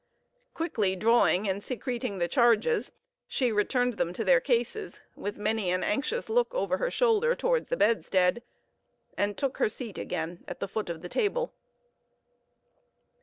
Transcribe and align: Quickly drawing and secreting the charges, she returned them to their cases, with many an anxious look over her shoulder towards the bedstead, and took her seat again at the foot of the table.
Quickly 0.55 0.95
drawing 0.95 1.47
and 1.47 1.63
secreting 1.63 2.17
the 2.17 2.27
charges, 2.27 2.91
she 3.27 3.51
returned 3.51 3.97
them 3.97 4.13
to 4.13 4.23
their 4.23 4.41
cases, 4.41 5.01
with 5.15 5.37
many 5.37 5.69
an 5.69 5.83
anxious 5.83 6.27
look 6.27 6.51
over 6.55 6.77
her 6.79 6.89
shoulder 6.89 7.35
towards 7.35 7.69
the 7.69 7.77
bedstead, 7.77 8.41
and 9.15 9.37
took 9.37 9.57
her 9.59 9.69
seat 9.69 9.99
again 9.99 10.43
at 10.47 10.59
the 10.59 10.67
foot 10.67 10.89
of 10.89 11.03
the 11.03 11.07
table. 11.09 11.53